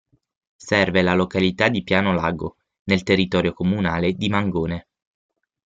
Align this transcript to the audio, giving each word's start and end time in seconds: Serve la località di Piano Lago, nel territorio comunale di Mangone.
Serve 0.57 1.03
la 1.03 1.13
località 1.13 1.69
di 1.69 1.83
Piano 1.83 2.11
Lago, 2.11 2.57
nel 2.85 3.03
territorio 3.03 3.53
comunale 3.53 4.13
di 4.13 4.29
Mangone. 4.29 4.87